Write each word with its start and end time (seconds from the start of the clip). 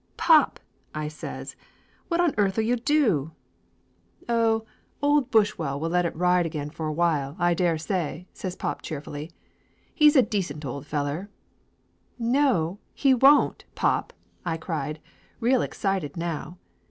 "Pop!" 0.17 0.59
I 0.95 1.07
says. 1.07 1.55
"What 2.07 2.19
on 2.19 2.33
earth'll 2.35 2.63
you 2.63 2.75
do?" 2.75 3.33
46 4.25 4.29
Laughter 4.29 4.35
Limited 4.41 5.01
47 5.01 5.11
"Oh, 5.11 5.11
old 5.11 5.29
Bushwell 5.29 5.79
will 5.79 5.89
let 5.91 6.05
it 6.07 6.15
ride 6.15 6.45
again 6.47 6.69
for 6.71 6.87
a 6.87 6.91
while, 6.91 7.35
I 7.37 7.53
dare 7.53 7.77
say!" 7.77 8.25
says 8.33 8.55
pop 8.55 8.81
cheerfully. 8.81 9.29
"He's 9.93 10.15
a 10.15 10.23
decent 10.23 10.65
old 10.65 10.87
feller!" 10.87 11.29
"No, 12.17 12.79
he 12.95 13.13
won't, 13.13 13.65
pop!" 13.75 14.11
I 14.43 14.57
cried, 14.57 14.99
real 15.39 15.61
excited 15.61 16.17
now. 16.17 16.57